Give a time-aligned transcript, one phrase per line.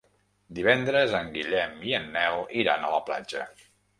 [0.59, 3.47] Divendres en Guillem i en Nel iran a la platja.